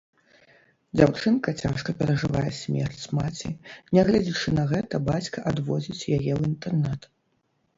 Дзяўчынка 0.99 1.49
цяжка 1.65 1.93
перажывае 1.99 2.47
смерць 2.61 3.03
маці, 3.17 3.51
нягледзячы 3.99 4.55
на 4.57 4.67
гэта, 4.73 5.01
бацька 5.11 5.37
адвозіць 5.53 5.99
яе 6.17 6.21
ў 6.23 6.55
інтэрнат. 6.55 7.01